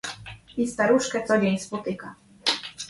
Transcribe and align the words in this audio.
"I 0.57 0.67
staruszkę 0.67 1.23
codzień 1.23 1.57
spotyka." 1.57 2.15